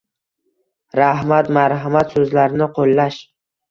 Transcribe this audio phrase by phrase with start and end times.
[1.01, 3.25] "Rahmat", "Marhamat" so‘zlarini qo‘llash